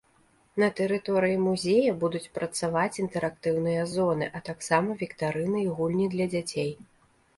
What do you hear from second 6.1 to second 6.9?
для дзяцей.